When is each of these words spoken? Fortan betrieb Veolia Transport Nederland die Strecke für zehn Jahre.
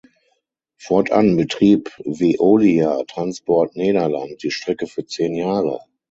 Fortan 0.79 1.35
betrieb 1.37 1.91
Veolia 2.03 3.03
Transport 3.03 3.75
Nederland 3.75 4.41
die 4.41 4.49
Strecke 4.49 4.87
für 4.87 5.05
zehn 5.05 5.35
Jahre. 5.35 5.79